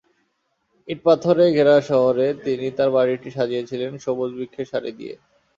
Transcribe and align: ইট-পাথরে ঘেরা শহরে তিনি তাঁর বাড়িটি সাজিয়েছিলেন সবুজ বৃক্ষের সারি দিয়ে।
ইট-পাথরে 0.87 1.45
ঘেরা 1.55 1.75
শহরে 1.89 2.27
তিনি 2.45 2.67
তাঁর 2.77 2.89
বাড়িটি 2.97 3.29
সাজিয়েছিলেন 3.31 3.91
সবুজ 4.05 4.29
বৃক্ষের 4.37 4.67
সারি 4.71 4.91
দিয়ে। 4.99 5.15